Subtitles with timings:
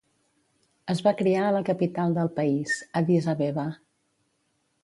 [0.93, 3.71] Es va criar a la capital del país, Addis Abeba.